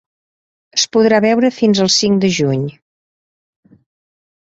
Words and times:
Es 0.77 0.85
podrà 0.97 1.19
veure 1.27 1.53
fins 1.59 1.83
el 1.87 1.93
cinc 1.99 2.19
de 2.25 2.35
juny. 2.41 2.67